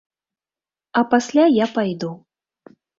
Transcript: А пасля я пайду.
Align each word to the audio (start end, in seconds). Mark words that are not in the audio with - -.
А 1.03 1.05
пасля 1.13 1.45
я 1.63 1.71
пайду. 1.79 2.13